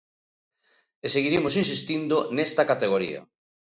E 1.05 1.07
seguiremos 1.15 1.53
insistindo 1.61 2.15
nesta 2.35 2.67
categoría. 2.71 3.21